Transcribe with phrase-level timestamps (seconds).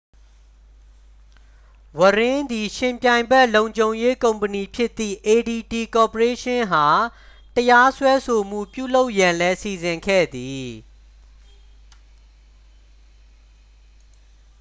[1.99, 7.01] ဝရင်း သည် ယှဉ်ပြိုင်ဘက် လုံခြုံရေးကုမ္ပဏီဖြစ်သည့် adt ကော်ပိုရေးရှင်းအား
[7.55, 10.69] တရားစွဲဆိုမှု ပြုလုပ်ရန်လည်း စီစဉ်ခဲ့သည်